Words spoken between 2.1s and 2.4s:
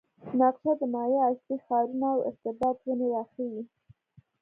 او